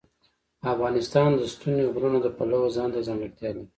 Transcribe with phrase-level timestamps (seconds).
[0.73, 3.65] افغانستان د ستوني غرونه د پلوه ځانته ځانګړتیا لري.